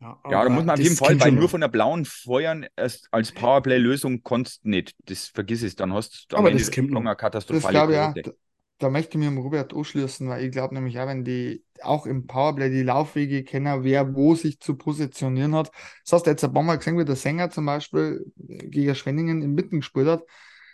[0.00, 2.66] Ja, Ja, da muss man auf das jeden Fall, weil nur von der blauen Feuern
[2.76, 4.94] als, als Powerplay-Lösung kannst du nicht.
[5.06, 7.00] Das vergiss es, dann hast du Aber das kommt noch.
[7.00, 8.12] eine Das katastrophale glaube ich auch.
[8.12, 8.22] Quote.
[8.22, 8.32] Da,
[8.78, 12.04] da möchte ich mir dem Robert anschließen, weil ich glaube nämlich auch, wenn die auch
[12.06, 15.70] im Powerplay die Laufwege kennen, wer wo sich zu positionieren hat.
[16.04, 19.40] Das hast du jetzt ein paar Mal gesehen, wie der Sänger zum Beispiel gegen Schwenningen
[19.42, 20.24] im Mitten gespielt hat.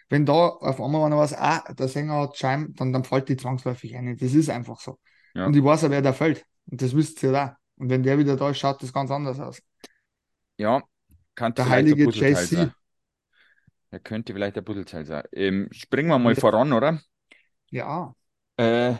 [0.08, 3.36] Wenn da auf einmal einer weiß, ah, der Sänger hat Scheim, dann, dann fällt die
[3.36, 4.16] zwangsläufig ein.
[4.16, 4.98] Das ist einfach so.
[5.34, 5.46] Ja.
[5.46, 6.44] Und ich weiß ja, wer da fällt.
[6.66, 7.56] Und das wisst ihr da.
[7.82, 9.60] Und wenn der wieder da ist, schaut das ganz anders aus.
[10.56, 10.82] Ja,
[11.34, 12.56] kann Der heilige JC.
[12.56, 12.72] sein.
[13.90, 15.22] Er könnte vielleicht ein Puzzleteil sein.
[15.32, 17.00] Ähm, springen wir mal voran, oder?
[17.70, 18.14] Ja,
[18.56, 18.96] Äh,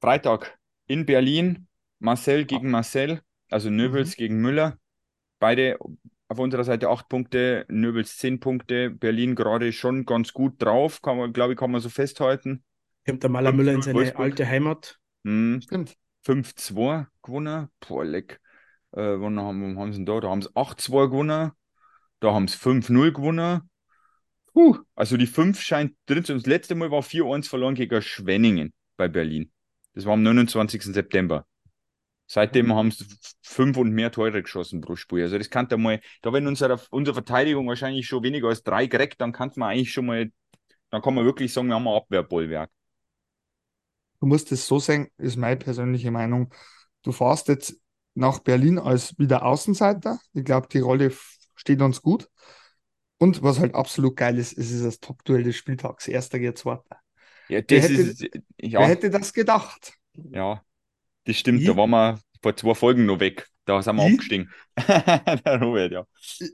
[0.00, 1.66] Freitag in Berlin,
[1.98, 4.78] Marcel gegen Marcel, also Nöbels gegen Müller.
[5.40, 5.78] Beide
[6.28, 8.90] auf unserer Seite acht Punkte, Nöbels zehn Punkte.
[8.90, 12.64] Berlin gerade schon ganz gut drauf, kann man, glaube ich, kann man so festhalten.
[13.06, 14.16] Kommt der Maler Müller in 5-0 seine Wolfsburg.
[14.18, 14.98] alte Heimat.
[15.24, 15.96] Hm, stimmt.
[16.24, 17.68] 5-2 gewonnen.
[17.80, 18.40] Boah, leck.
[18.92, 20.20] Äh, wann haben, haben sie denn da?
[20.20, 21.52] Da haben sie 8-2 gewonnen.
[22.20, 23.68] Da haben sie 5-0 gewonnen.
[24.52, 26.38] Puh, also die 5 scheint drin zu sein.
[26.38, 29.50] Das letzte Mal war 4-1 verloren gegen Schwenningen bei Berlin.
[29.94, 30.82] Das war am 29.
[30.82, 31.46] September.
[32.26, 33.04] Seitdem haben sie
[33.42, 35.22] 5 und mehr Tore geschossen pro Spiel.
[35.22, 38.86] Also das kann da mal, da wenn unsere, unsere Verteidigung wahrscheinlich schon weniger als drei
[38.86, 40.30] kriegt, dann kann man eigentlich schon mal,
[40.90, 42.70] dann kann man wirklich sagen, wir haben ein Abwehrbollwerk.
[44.24, 46.48] Du musst es so sehen, ist meine persönliche Meinung.
[47.02, 47.78] Du fährst jetzt
[48.14, 50.18] nach Berlin als wieder Außenseiter.
[50.32, 51.12] Ich glaube, die Rolle
[51.56, 52.30] steht uns gut.
[53.18, 56.08] Und was halt absolut geil ist, es ist das Top-Duell des Spieltags.
[56.08, 56.96] Erster gegen Zweiter.
[57.48, 58.22] Ja, Wer hätte- ist,
[58.58, 58.80] ja.
[58.80, 59.92] Wer hätte das gedacht?
[60.14, 60.62] Ja,
[61.24, 61.60] das stimmt.
[61.60, 61.66] Ich?
[61.66, 63.46] Da waren wir vor zwei Folgen noch weg.
[63.66, 64.12] Da sind wir Ich?
[64.12, 64.50] abgestiegen.
[64.76, 66.06] Der Robert, ja.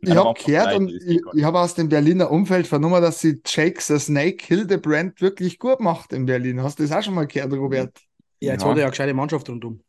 [0.03, 3.21] Ich, habe gehört und das ist ich, ich habe aus dem Berliner Umfeld vernommen, dass
[3.21, 6.63] sie Jake the Snake Hildebrand wirklich gut macht in Berlin.
[6.63, 7.99] Hast du das auch schon mal gehört, Robert?
[8.41, 8.69] Ja, jetzt Ja.
[8.69, 9.83] hat er ja eine gescheite Mannschaft rundum.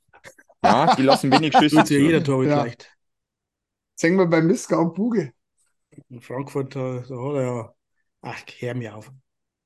[0.63, 2.63] Ja, die lassen wenig Schüsse Tut sich ja jeder Torwart Ja.
[2.63, 2.91] leicht.
[3.95, 5.33] Sehen wir bei Miska und Buge.
[6.09, 7.73] In Frankfurt, da, da hat er ja.
[8.21, 9.11] Ach, hör mir auf.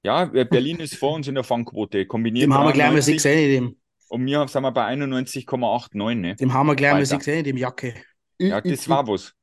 [0.04, 2.06] Ja, äh, Berlin ist vor uns in der Fangquote.
[2.06, 3.76] Kombiniert Dem haben wir gleich mal 93 sechs rein, dem.
[4.16, 6.16] Und wir sind wir bei 91,89.
[6.16, 6.36] Ne?
[6.36, 7.94] Dem haben wir gleich mal rein, dem Jacke.
[8.38, 9.34] Ich, Ja, das ich, war was.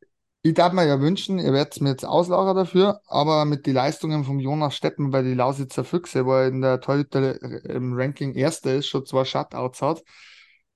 [0.42, 4.24] Ich darf mir ja wünschen, ihr werdet mir jetzt auslachen dafür, aber mit den Leistungen
[4.24, 8.74] von Jonas Steppen bei den Lausitzer Füchse, wo er in der Torhüter im Ranking Erster
[8.74, 10.02] ist, schon zwei Shutouts hat,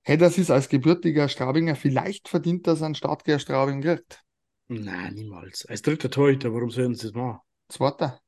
[0.03, 4.23] hätte er sich als gebürtiger Straubinger vielleicht verdient, dass er einen Start gegen Straubing kriegt.
[4.69, 5.67] Nein, niemals.
[5.67, 7.41] Als dritter Torhüter, warum sollen sie das machen?
[7.69, 8.21] Zweiter.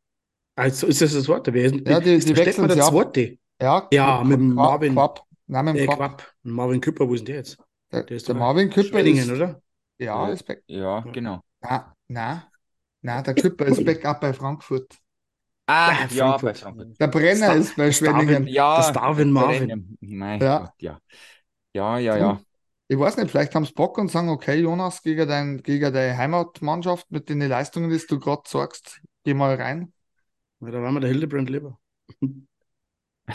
[0.56, 1.52] Also ist das das Zweite?
[1.52, 2.90] Ist, Ja, die- die der wechseln der ab.
[2.92, 3.38] Zweite?
[3.62, 5.22] Ja, Ja, mit Marvin- Quapp.
[5.48, 5.98] Nein, Äh, Quapp.
[5.98, 6.34] Quapp.
[6.42, 7.58] Marvin Küpper, wo ist denn der jetzt?
[7.92, 9.60] Der, Der ist der Marvin Küpper ist, oder?
[9.98, 11.12] ja, Äh, ist back, Ja, Ja.
[11.12, 11.40] genau.
[11.60, 12.42] na, na,
[13.02, 14.96] na, der Küpper ist Backup bei Frankfurt.
[15.66, 16.58] Ah, Ah, ja, bei Frankfurt.
[16.58, 17.00] Frankfurt.
[17.00, 18.46] Der Brenner Star- ist bei Schwenningen.
[18.46, 19.96] Ja, Das Darwin Marvin.
[20.00, 20.58] Mein Ja.
[20.60, 20.98] Gott, ja.
[21.74, 22.40] Ja, ja, ja.
[22.90, 26.16] Ich weiß nicht, vielleicht haben sie Bock und sagen, okay, Jonas, gegen, dein, gegen deine
[26.16, 29.92] Heimatmannschaft mit den Leistungen, die du gerade sagst, geh mal rein.
[30.60, 31.78] Ja, da waren wir der Hildebrand lieber.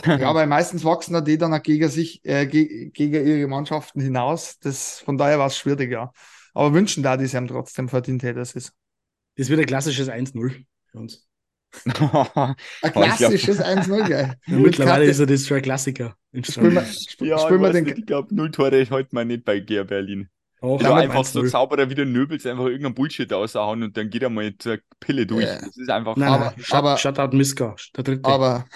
[0.04, 4.58] Ja, weil meistens wachsen die dann auch gegen sich, äh, ge gegen ihre Mannschaften hinaus.
[4.58, 6.12] Das, von daher war es schwierig, ja.
[6.52, 8.72] Aber wünschen da, die es ihm trotzdem verdient hätte, das ist.
[9.36, 11.26] Das wird ein klassisches 1-0 für uns.
[11.84, 12.54] Ein
[12.92, 14.34] klassisches 1-0, geil.
[14.46, 16.16] Ja, mittlerweile ist er das schon ein Klassiker.
[16.42, 16.84] Spielen wir,
[17.26, 20.28] ja, den, nicht, ich glaube, null Tore heute mal nicht bei GR Berlin.
[20.60, 21.48] Auch Ja, einfach so 1-0.
[21.48, 25.26] sauberer wie der Nöbels einfach irgendein Bullshit raushauen und dann geht er mal zur Pille
[25.26, 25.44] durch.
[25.44, 25.58] Ja.
[25.60, 26.16] Das ist einfach.
[26.16, 28.24] Nein, Aber- Shut, aber- Shutout Miska, der dritte.
[28.24, 28.66] aber,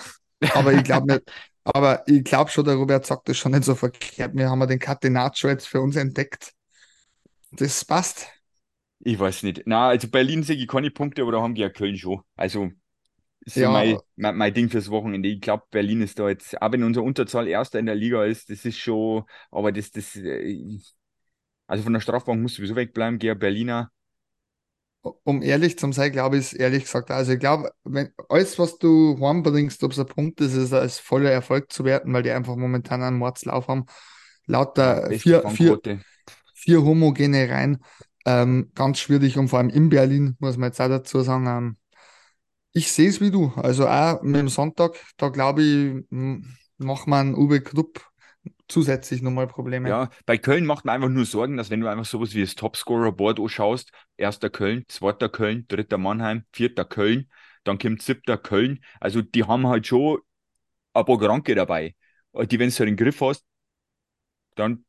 [0.53, 1.33] aber ich glaube nicht,
[1.65, 4.35] aber ich glaube schon, der Robert sagt das schon nicht so verkehrt.
[4.37, 6.53] Wir haben ja den Catenaccio jetzt für uns entdeckt.
[7.53, 8.27] Das passt.
[9.01, 9.63] Ich weiß nicht.
[9.67, 12.23] Na, also Berlin sehe ich keine Punkte, aber da haben die ja Köln schon.
[12.37, 12.71] Also
[13.43, 13.69] ist so Ja.
[13.69, 15.29] mein, mein, mein Ding fürs Wochenende.
[15.29, 18.51] Ich glaube, Berlin ist da jetzt, auch wenn unsere Unterzahl Erster in der Liga ist,
[18.51, 20.79] das ist schon, aber das, das, äh,
[21.67, 23.93] also von der Strafbank muss sowieso wegbleiben, GR Berliner.
[25.03, 28.79] Um ehrlich zu sein, glaube ich, ist ehrlich gesagt, also ich glaube, wenn alles, was
[28.79, 32.31] du heimbringst, ob es ein Punkt ist, ist als voller Erfolg zu werten, weil die
[32.31, 33.87] einfach momentan einen Mordslauf haben.
[34.47, 35.81] Lauter vier, vier,
[36.55, 37.79] vier homogene Reihen.
[38.27, 41.47] Ähm, ganz schwierig und vor allem in Berlin, muss man jetzt auch dazu sagen.
[41.47, 41.77] Ähm,
[42.73, 43.53] ich sehe es wie du.
[43.57, 46.05] Also auch mit dem Sonntag, da glaube ich,
[46.79, 48.08] macht man Uwe Krupp
[48.69, 49.97] zusätzlich nochmal Probleme.
[49.97, 52.55] Ja, bei Köln macht man einfach nur Sorgen, dass wenn du einfach sowas wie das
[52.57, 57.31] Topscorer-Board anschaust, erster Köln, zweiter Köln, dritter Mannheim, vierter Köln,
[57.65, 58.83] dann kommt siebter Köln.
[59.01, 60.19] Also die haben halt schon
[60.95, 61.97] ein paar Kranke dabei.
[62.35, 63.45] Die, wenn du halt den Griff hast,
[64.57, 64.85] dann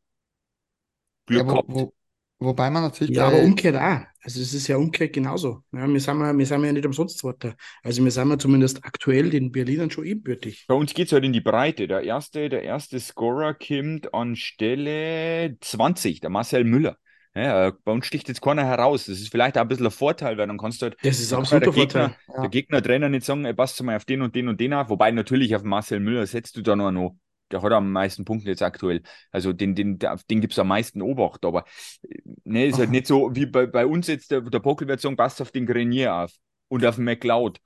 [1.27, 1.67] Glück Ja, wo, gehabt.
[1.67, 1.93] wo,
[2.39, 4.08] wobei man natürlich Ja, aber umgekehrt auch.
[4.21, 5.63] Also es ist ja umgekehrt genauso.
[5.71, 7.56] Ja, wir, sind ja, wir sind ja nicht umsonst Zweiter.
[7.84, 10.65] Also wir sind ja zumindest aktuell den Berlinern schon ebenbürtig.
[10.67, 11.88] Bei uns geht es halt in die Breite.
[11.88, 16.97] Der erste, der erste Scorer kommt an Stelle 20, der Marcel Müller.
[17.36, 19.06] Ja, bei uns sticht jetzt keiner heraus.
[19.06, 21.32] Das ist vielleicht auch ein bisschen ein Vorteil, weil dann kannst du halt Das ist
[21.32, 22.15] absoluter der Gegner- Vorteil.
[22.36, 22.41] Ja.
[22.41, 24.89] der Gegner-Trainer nicht sagen, ey, passt mal auf den und den und den auf.
[24.89, 27.15] Wobei natürlich auf Marcel Müller setzt du da noch, noch.
[27.51, 29.01] Der hat am meisten Punkte jetzt aktuell.
[29.31, 31.45] Also den, den, den gibt es am meisten Obacht.
[31.45, 31.65] Aber
[32.03, 35.01] äh, ne, ist halt nicht so wie bei, bei uns jetzt, der, der Pockel wird
[35.01, 36.31] sagen, passt auf den Grenier auf
[36.67, 37.59] und auf den McLeod.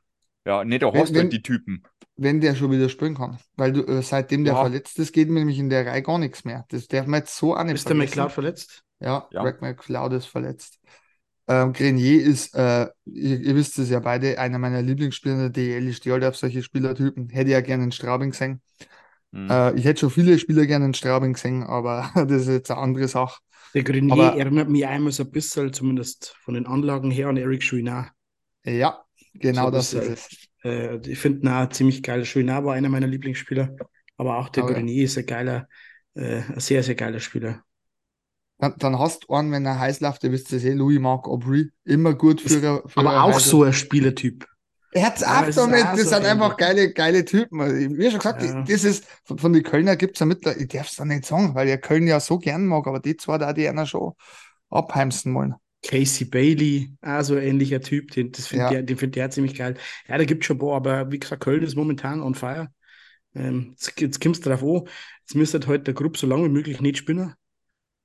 [0.46, 1.84] Ja, nicht, da Wenn- hast du wenn- halt die Typen.
[2.15, 3.39] wenn der schon wieder spielen kann.
[3.56, 4.62] Weil du, äh, seitdem der Ja.
[4.62, 6.65] verletzt ist, geht nämlich in der Reihe gar nichts mehr.
[6.69, 7.96] Das darf man jetzt so auch nicht Ist der.
[7.96, 8.84] McLeod verletzt?
[9.00, 9.41] Ja, Ja.
[9.43, 10.80] Greg McLeod ist verletzt.
[11.48, 15.50] Ähm, Grenier ist, äh, ihr, ihr wisst es ja beide, einer meiner Lieblingsspieler in der
[15.50, 15.88] DL.
[15.89, 17.28] Ich stehe halt auf solche Spielertypen.
[17.30, 18.62] Hätte ja gerne in Straubing gesehen.
[19.34, 19.50] Hm.
[19.50, 22.80] Äh, ich hätte schon viele Spieler gerne in Straubing gesehen, aber das ist jetzt eine
[22.80, 23.39] andere Sache.
[23.74, 27.38] Der Grenier Aber- erinnert mich einmal so ein bisschen, zumindest von den Anlagen her, an
[27.38, 28.12] Eric Chouinard.
[28.63, 30.48] Ja, genau So das ist es.
[30.63, 32.24] Äh, ich finde ihn auch ziemlich geil.
[32.24, 33.76] Chouinard war einer meiner Lieblingsspieler.
[34.17, 35.67] Aber auch der Aber- Grenier ist ein geiler,
[36.13, 37.63] äh, ein sehr, sehr geiler Spieler.
[38.60, 41.72] Dann, dann hast du einen, wenn er heiß läuft, ihr wisst es eh, Louis-Marc Aubry,
[41.84, 42.60] immer gut für, Ist
[42.93, 44.46] für Aber auch heiße- so ein Spielertyp.
[44.95, 47.62] Herz Ja, ab es ist damit, das so sind einfach geile, geile Typen.
[47.62, 48.63] Also, Wie schon gesagt, Ja.
[48.63, 51.25] das ist von, von den Kölner gibt es ja mittlerweile, ich darf es dann nicht
[51.25, 54.13] sagen, weil ich Köln ja so gern mag, aber die zwei, da die einer schon
[54.69, 55.56] abheimsen wollen.
[55.86, 58.69] Casey Bailey, auch so ähnlicher Typ, den, das find Ja.
[58.69, 59.75] der, den findet der ziemlich geil.
[60.08, 62.69] Ja, da gibt es schon ein paar, aber wie gesagt, Köln ist momentan on fire.
[63.36, 64.88] Ähm, jetzt jetzt kommt es drauf an,
[65.21, 67.34] jetzt müsste halt heute der Gruppe so lange wie möglich nicht spinnen.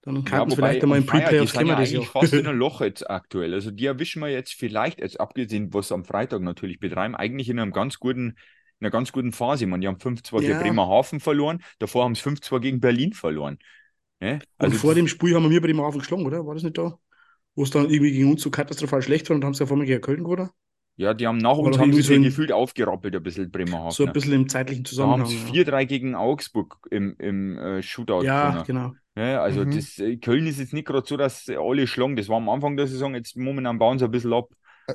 [0.02, 2.58] Dann kann es vielleicht einmal im Pre-Playoffs die sind ja das eigentlich fast in einem
[2.58, 3.52] Loch jetzt aktuell.
[3.52, 7.48] Also die erwischen wir jetzt vielleicht, jetzt abgesehen, was sie am Freitag natürlich betreiben, eigentlich
[7.48, 8.36] in einem ganz guten, in
[8.86, 9.66] einer ganz guten Phase.
[9.66, 10.48] Meine, die haben 5-2 Ja.
[10.48, 13.58] gegen Bremerhaven verloren, davor haben sie 5-2 gegen Berlin verloren.
[14.20, 14.34] Ne?
[14.34, 16.46] Und Also vor das- dem Spiel haben wir bei dem Hafen geschlagen, oder?
[16.46, 16.98] War das nicht da?
[17.54, 19.76] Wo es dann irgendwie gegen uns so katastrophal schlecht war und haben sie ja vor
[19.76, 20.50] mir gegen Köln gewonnen?
[20.98, 23.94] Ja, die haben nach uns doch haben sie so gefühlt aufgerappelt, ein bisschen Bremerhaven.
[23.96, 25.26] So ein bisschen im zeitlichen da haben Zusammenhang.
[25.26, 28.64] sie 4-3 gegen Augsburg im, im äh, Shootout ja, gewonnen.
[28.66, 28.94] genau.
[29.16, 29.70] Ja, also Mhm.
[29.76, 32.16] das, äh, Köln ist jetzt nicht gerade so, dass alle schlagen.
[32.16, 34.48] Das war am Anfang der Saison, jetzt momentan bauen sie ein bisschen ab.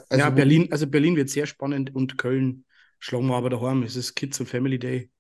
[0.10, 2.66] Also, ja, Berlin, also Berlin wird sehr spannend und Köln
[3.00, 3.84] schlagen wir aber daheim.
[3.84, 5.12] Es ist Kids und Family Day.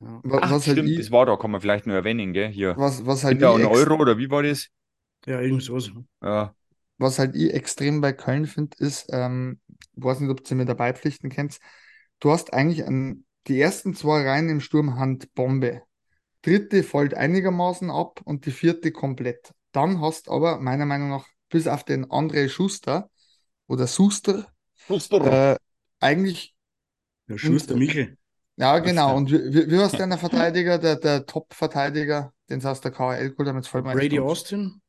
[0.00, 0.22] Ja.
[0.40, 2.48] Ach, was halt stimmt, ich, das war da, kann man vielleicht nur erwähnen, gell?
[2.50, 2.80] Hier.
[2.80, 4.68] was, was halt da ich ein Euro oder wie war das?
[5.26, 5.90] Ja, irgend sowas.
[6.22, 6.54] Ja,
[6.98, 9.60] was halt ich extrem bei Köln finde, ist, ähm,
[9.96, 11.60] weiß nicht, ob du mir dabei pflichten kennst,
[12.20, 15.82] du hast eigentlich an, die ersten zwei Reihen im Sturm Handbombe.
[16.42, 19.52] Dritte fällt einigermaßen ab und die vierte komplett.
[19.72, 23.10] Dann hast aber meiner Meinung nach bis auf den André Schuster
[23.66, 24.46] oder Suster
[24.88, 25.56] äh,
[26.00, 26.54] eigentlich,
[27.28, 28.16] Ja, Schuster Und- Michel.
[28.56, 29.16] ja genau, denn?
[29.16, 33.48] und wie, wie, heißt der Verteidiger, der, der Top-Verteidiger, den es aus der KHL geholt
[33.48, 34.80] haben, jetzt fällt mir Brady Austin.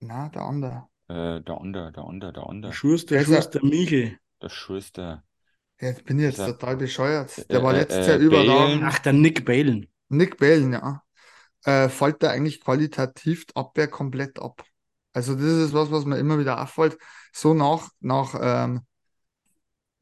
[0.00, 0.89] Na, der andere.
[1.10, 2.72] Äh, der andere, der andere, der andere.
[2.72, 4.18] Schuster, Der Schuster Michel.
[4.42, 5.24] Der Schuster.
[5.80, 7.50] Jetzt bin ich jetzt Also, total bescheuert.
[7.50, 8.82] Der war äh, letztes äh, Jahr überragend.
[8.84, 9.88] Ach, der Nick Balen.
[10.08, 11.02] Nick Balen, ja.
[11.64, 14.62] Äh, fällt da eigentlich qualitativ die Abwehr komplett ab.
[15.12, 16.96] Also das ist was, was mir immer wieder auffällt.
[17.32, 18.82] So nach, nach, ähm,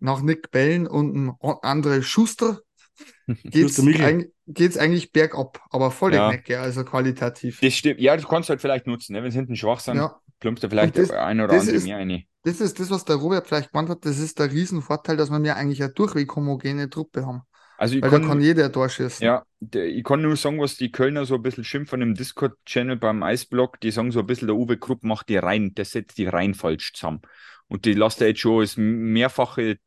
[0.01, 2.61] nach Nick Balen und dem André Schuster
[3.29, 6.31] eig geht's eigentlich bergab, aber voll Ja.
[6.31, 7.61] Knecke, also qualitativ.
[7.61, 8.01] Das stimmt.
[8.01, 9.12] Ja, das kannst du halt vielleicht nutzen.
[9.12, 9.23] Ne?
[9.23, 11.98] Wenn sie hinten schwach sind, Ja, plumpst du vielleicht das- ein oder andere ist- mehr
[11.98, 12.24] rein.
[12.44, 14.05] das ist das, was der Robert vielleicht gemeint hat.
[14.05, 17.42] Das ist der Riesenvorteil, dass wir mir eigentlich eine durchweg homogene Truppe haben.
[17.77, 19.24] Also ich Weil da kann, kann jeder ein Tor schießen.
[19.24, 22.96] ja, der, ich kann nur sagen, was die Kölner so ein bisschen schimpfen im Discord-Channel
[22.96, 23.81] beim Eisblock.
[23.81, 26.55] Die sagen so ein bisschen, der Uwe Krupp macht die rein, der setzt die rein
[26.55, 27.22] falsch zusammen.
[27.68, 29.79] Und die lässt er jetzt schon das mehrfache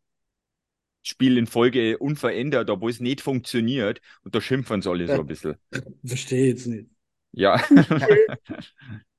[1.03, 3.99] Spiel in Folge unverändert, obwohl es nicht funktioniert.
[4.23, 5.55] Und da schimpfen sie alle so ein bisschen.
[6.05, 6.87] Verstehe jetzt nicht.
[7.33, 7.59] Ja,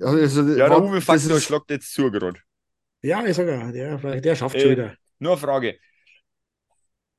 [0.00, 2.40] Also, ja der wat- Uwe das Faktor ist- schlagt jetzt zu gerade.
[3.02, 4.96] Ja, ich sage ja, der, der schafft Äh, schon wieder.
[5.18, 5.78] Nur eine Frage.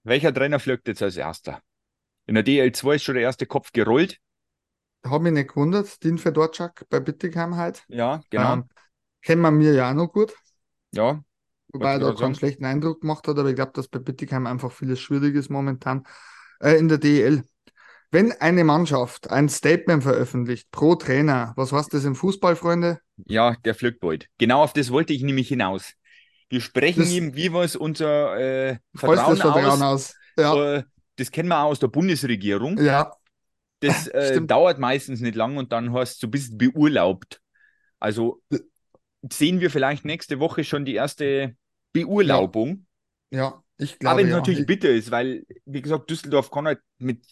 [0.04, 1.62] Welcher Trainer fliegt jetzt als erster?
[2.26, 4.18] In der DL2 ist schon der erste Kopf gerollt.
[5.06, 7.84] Hab mich nicht gewundert, Dean Fedorczak bei Bittigheim halt.
[7.88, 8.54] Ja, genau.
[8.54, 8.70] Ähm,
[9.22, 10.34] kennen wir mir ja auch noch gut,
[10.92, 11.24] ja,
[11.70, 14.72] wobei er da keinen schlechten Eindruck gemacht hat, aber ich glaube, dass bei Bittigheim einfach
[14.72, 16.06] vieles schwierig ist momentan
[16.60, 17.44] äh, in der DEL.
[18.12, 23.00] Wenn eine Mannschaft ein Statement veröffentlicht pro Trainer, was heißt das im Fußball, Freunde?
[23.26, 24.28] ja, der bald.
[24.38, 25.94] Genau auf das wollte ich nämlich hinaus.
[26.50, 29.82] Wir sprechen Das- ihm, wie wir es unser äh, Vertrauen das Vertrauen aus.
[29.82, 30.16] aus.
[30.38, 30.84] Ja, Äh,
[31.18, 32.78] das kennen wir auch aus der Bundesregierung.
[32.80, 33.12] ja,
[33.82, 37.42] Das äh, dauert meistens nicht lang und dann hast du bist beurlaubt.
[38.00, 38.42] Also
[39.32, 41.56] sehen wir vielleicht nächste Woche schon die erste
[41.92, 42.86] Beurlaubung.
[43.32, 44.36] ja, ich Aber glaube wenn es ja.
[44.36, 47.24] natürlich bitter ist, weil, wie gesagt, Düsseldorf kann halt mit,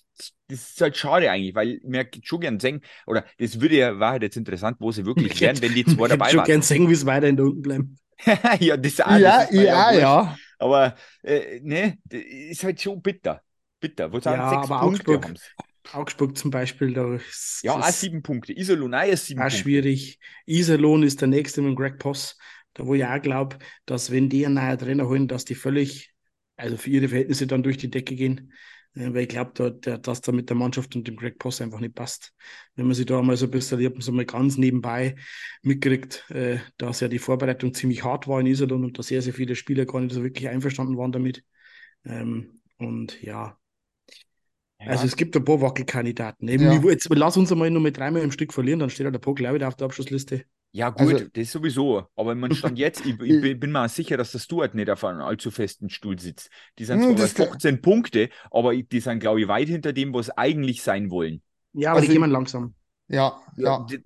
[0.47, 4.12] das ist halt schade eigentlich, weil mir schon gern sehen, oder das würde ja, war
[4.12, 6.43] halt jetzt interessant, wo sie wirklich wären, wenn die zwei ich hätte dabei schon waren.
[6.43, 7.97] gern sehen, wie es weiter in der unten bleiben.
[8.60, 9.93] ja, das, auch, ja, das ja, wurscht.
[9.93, 10.39] ja.
[10.60, 13.41] Aber, äh, ne, das ist halt schon bitter.
[13.79, 14.12] Bitter.
[14.12, 15.21] Wo sind Ja, sechs aber Punkte?
[15.21, 15.55] Augsburg- haben's.
[15.91, 18.53] Augsburg zum Beispiel, da ist Ja, auch sieben Punkte.
[18.58, 19.51] Iserlohn auch sieben auch Punkte.
[19.51, 20.19] schwierig.
[20.45, 22.38] Iserlohn ist der nächste mit Greg Poss,
[22.73, 26.13] da wo ich auch glaube, dass wenn die einen neuen Trainer holen, dass die völlig,
[26.55, 28.53] also für ihre Verhältnisse dann durch die Decke gehen.
[28.95, 31.61] Äh, Weil ich glaube, da, der, dass da mit der Mannschaft und dem Greg Poss
[31.61, 32.33] einfach nicht passt.
[32.75, 35.15] Wenn man sich da mal so ein bisschen, ich habe so mal ganz nebenbei
[35.61, 39.33] mitgekriegt, äh, dass ja die Vorbereitung ziemlich hart war in Iserlohn und da sehr, sehr
[39.33, 41.43] viele Spieler gar nicht so wirklich einverstanden waren damit.
[42.05, 43.57] Ähm, und ja,
[44.79, 46.47] Ja, also es gibt ein paar Wackelkandidaten.
[46.47, 46.89] Eben, Ja.
[46.89, 49.41] Jetzt lass uns einmal nur mit dreimal im Stück verlieren, dann steht halt der Puck
[49.41, 50.45] auch wieder auf der Abschlussliste.
[50.75, 52.05] Ja, gut, Also- das sowieso.
[52.17, 55.21] Aber man stand jetzt, ich, ich bin- mir sicher, dass der Stuart nicht auf einem
[55.21, 56.49] allzu festen Stuhl sitzt.
[56.77, 59.69] Die sind Hm, zwar bei das kann- 15 Punkte, aber die sind, glaube ich, weit
[59.69, 61.41] hinter dem, was eigentlich sein wollen.
[61.71, 62.75] Ja, aber Also die gehen langsam.
[63.07, 63.85] Ja, ja.
[63.89, 64.01] d-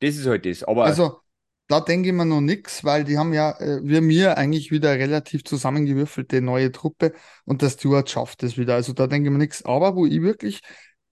[0.00, 0.64] Das ist halt das.
[0.64, 1.20] Aber Also,
[1.68, 4.90] da denke ich mir noch nichts, weil die haben ja, äh, wir mir eigentlich wieder
[4.98, 7.12] relativ zusammengewürfelte neue Truppe
[7.46, 8.74] und der Stewart schafft es wieder.
[8.74, 9.64] Also da denke ich mir nichts.
[9.64, 10.60] Aber wo ich wirklich,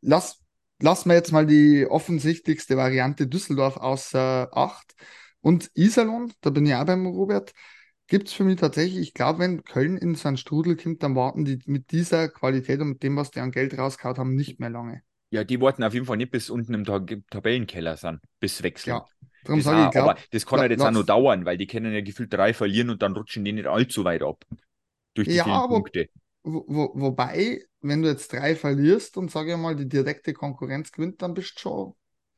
[0.02, 0.40] lass,
[0.80, 4.94] lass mir jetzt mal die offensichtlichste Variante Düsseldorf außer Acht
[5.40, 7.52] und Iserlohn, da bin ich auch beim Robert,
[8.06, 11.14] gibt es für mich tatsächlich, ich glaube, wenn Köln in so einen Strudel kommt, dann
[11.14, 14.60] warten die mit dieser Qualität und mit dem, was die an Geld rausgehauen haben, nicht
[14.60, 15.02] mehr lange.
[15.30, 18.96] ja, die warten auf jeden Fall nicht bis unten im Tab Tabellenkeller sind, bis wechseln.
[18.96, 19.06] Ja,
[19.44, 21.58] Darum Das sage auch, ich glaube, aber das kann halt jetzt auch noch dauern, weil
[21.58, 24.44] die können ja gefühlt drei verlieren und dann rutschen die nicht allzu weit ab.
[25.14, 26.08] Durch die Ja, vielen aber- Punkte.
[26.44, 30.92] Wo, wo, wobei, wenn du jetzt drei verlierst und sage ich mal, die direkte Konkurrenz
[30.92, 31.94] gewinnt, dann bist du schon.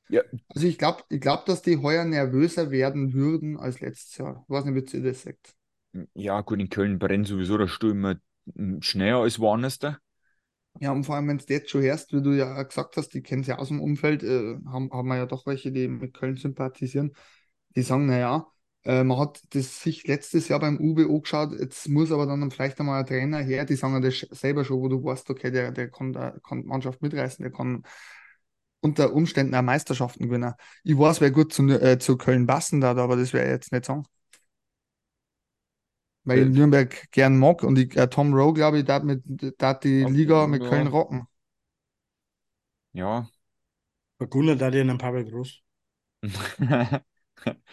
[0.08, 0.22] Ja.
[0.48, 4.44] Also ich glaube, ich glaub, dass die heuer nervöser werden würden als letztes Jahr.
[4.44, 5.54] Ich weiß nicht, wie ihr das sagt.
[6.14, 8.16] Ja, gut, in Köln brennt sowieso der immer
[8.54, 9.98] mm, schneller als woanders da.
[10.78, 13.22] Ja, und vor allem, wenn du jetzt schon hörst, wie du ja gesagt hast, die
[13.22, 16.36] kennen ja aus dem Umfeld, äh, haben, haben wir ja doch welche, die mit Köln
[16.36, 17.12] sympathisieren,
[17.74, 18.46] die sagen, naja,
[18.84, 22.80] äh, man hat das sich letztes Jahr beim UB angeschaut, jetzt muss aber dann vielleicht
[22.80, 25.72] einmal ein Trainer her, die sagen ja das selber schon, wo du weißt, okay, der,
[25.72, 27.84] der kann, der kann die Mannschaft mitreißen, der kann
[28.80, 30.54] unter Umständen auch Meisterschaften gewinnen.
[30.84, 33.72] Ich weiß, wer gut zu, äh, zu Köln passen darf, aber das werde ich jetzt
[33.72, 34.04] nicht sagen.
[36.24, 36.50] Weil ich Äh.
[36.50, 39.22] Nürnberg gern mag und ich, äh, Tom Rowe, glaube ich, mit,
[39.60, 40.68] darf die Liga mit ja.
[40.68, 41.26] Köln rocken.
[42.92, 43.28] Ja.
[44.18, 45.62] Vergunner da den Pavel Groß.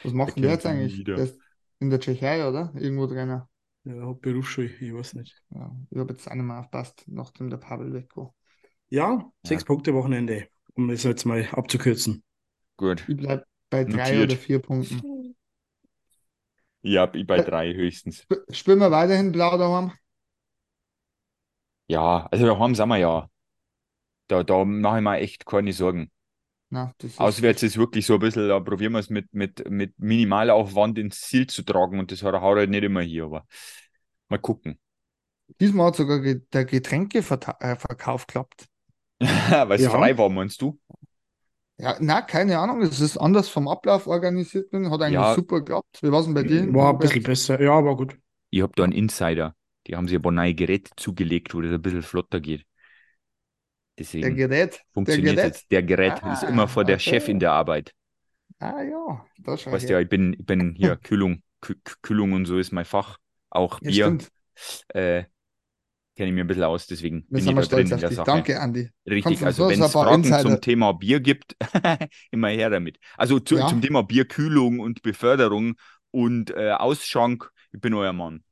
[0.04, 1.04] Was macht denn Der der jetzt eigentlich?
[1.04, 1.40] Der ist
[1.80, 2.72] in der Tschechei, oder?
[2.76, 3.50] Irgendwo Trainer.
[3.84, 5.42] Ja, hat Berufsschule, ich weiß nicht.
[5.52, 8.34] Ja, ich habe jetzt mehr aufpasst, nachdem der Pavel weg war.
[8.90, 12.24] Ja, sechs Punkte Wochenende, um es jetzt mal abzukürzen.
[12.78, 13.06] Gut.
[13.08, 14.32] Ich bleibe bei drei Notiert.
[14.32, 15.36] oder vier Punkten.
[16.82, 18.26] Ja, ich bei drei höchstens.
[18.28, 19.92] Sp spielen wir weiterhin blau daheim?
[21.88, 23.30] Ja, also daheim sind wir ja.
[24.28, 26.12] Da, da mache ich mir echt keine Sorgen.
[26.70, 29.70] Na, das ist, Auswärts ist wirklich so ein bisschen, da probieren wir es mit, mit,
[29.70, 33.48] mit Minimalaufwand ins Ziel zu tragen und das hat er halt nicht immer hier, aber
[34.30, 34.80] mal gucken.
[35.60, 38.68] Diesmal hat sogar der Getränkeverkauf geklappt.
[39.20, 39.92] Weil es Ja.
[39.92, 40.80] frei war, meinst du?
[41.80, 42.82] Ja, na, keine Ahnung.
[42.82, 44.90] Es ist anders vom Ablauf organisiert worden.
[44.92, 45.34] Hat eigentlich Ja.
[45.34, 46.00] super geklappt.
[46.02, 46.74] Wie war es denn bei dir?
[46.74, 47.62] War ein bisschen besser.
[47.62, 48.18] Ja, war gut.
[48.50, 49.56] Ich habe da einen Insider.
[49.88, 52.66] Die haben sich ein paar neue Geräte zugelegt, wo das ein bisschen flotter geht.
[53.98, 54.82] Der Deswegen Gerät.
[54.94, 55.46] funktioniert Gerät.
[55.56, 55.72] jetzt.
[55.72, 57.10] Der Gerät ist Ah, immer vor der okay.
[57.10, 57.94] Chef in der Arbeit.
[58.60, 62.34] Ah ja, da schau Weißt ja, ich bin, ich bin hier Kühlung, Kü- Kü- Kühlung
[62.34, 63.18] und so ist mein Fach.
[63.50, 64.32] Auch Ja, Bier stimmt.
[64.90, 65.24] äh,
[66.16, 68.16] kenne ich mir ein bisschen aus, deswegen Wir bin ich da drin in der dich.
[68.18, 68.26] Sache.
[68.26, 68.90] Danke, Andi.
[69.08, 71.56] Richtig, also so wenn es Fragen Insider- zum Thema Bier gibt,
[72.32, 72.98] immer her damit.
[73.18, 73.68] Also zu, Ja.
[73.68, 75.76] zum Thema Bierkühlung und Beförderung
[76.12, 78.44] und äh, Ausschank, ich bin euer Mann.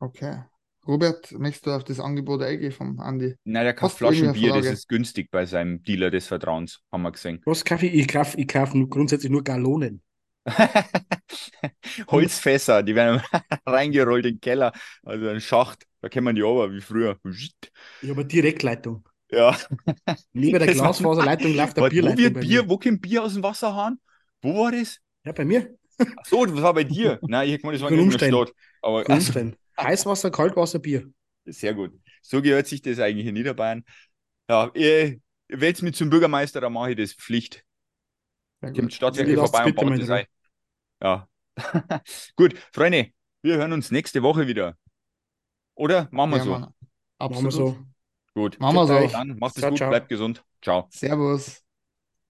[0.00, 0.42] Okay.
[0.86, 3.34] Robert, möchtest du auf das Angebot eingehen vom Andi?
[3.44, 7.40] Na, der kauft Flaschenbier, das ist günstig bei seinem Dealer des Vertrauens, haben wir gesehen.
[7.44, 7.94] Was kaufe ich?
[7.94, 10.02] Ich kaufe ich kauf nur, grundsätzlich nur Gallonen.
[12.08, 13.20] Holzfässer, die werden
[13.66, 14.72] reingerollt in den Keller,
[15.02, 17.18] also ein Schacht, da kennt man die aber wie früher.
[17.24, 19.04] Ich habe eine Direktleitung.
[19.28, 19.56] Ja.
[20.32, 23.42] Neben der Glasfaserleitung läuft eine Warte, wo Bierleitung wird Bier, wo kommt Bier aus dem
[23.42, 23.98] Wasserhahn?
[24.40, 24.98] Wo war das?
[25.24, 25.76] Ja, bei mir.
[25.98, 27.18] Ach so, das war bei dir.
[27.22, 28.12] Nein, ich gemeint, das war in.
[28.12, 28.52] Stadt.
[28.82, 29.56] Aber Umständen.
[29.78, 31.10] Heißwasser, Kaltwasser, Bier.
[31.44, 31.92] sehr gut.
[32.22, 33.84] So gehört sich das eigentlich in Niederbayern.
[34.48, 37.64] Ja, ihr wählt mich zum Bürgermeister, dann mache ich das Pflicht.
[38.60, 38.92] Sehr Kommt gut.
[38.94, 40.26] Stadtwerke Also, vorbei und baut das ein.
[41.02, 41.28] Ja.
[42.36, 43.10] gut, Freunde,
[43.42, 44.76] wir hören uns nächste Woche wieder.
[45.74, 46.08] Oder?
[46.10, 46.50] Machen wir Ja, so.
[46.50, 46.62] Mann.
[46.62, 47.52] Machen wir Absolut.
[47.52, 47.78] so.
[48.34, 48.60] Gut.
[48.60, 49.08] Machen wir so.
[49.08, 49.88] Dann macht es gut, ciao.
[49.90, 50.44] bleibt gesund.
[50.62, 50.90] Ciao.
[50.90, 51.65] Servus.